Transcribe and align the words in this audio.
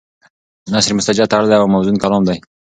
نثر 0.73 0.91
مسجع 0.97 1.25
تړلی 1.31 1.55
او 1.59 1.71
موزون 1.73 1.95
کلام 2.03 2.23
دی. 2.29 2.37